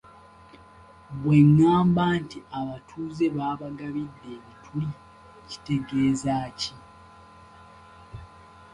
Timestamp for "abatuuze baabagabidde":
2.59-4.25